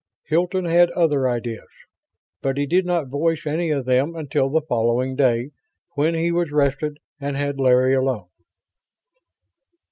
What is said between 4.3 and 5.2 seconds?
the following